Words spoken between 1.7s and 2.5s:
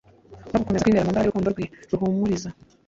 ruhumuriza.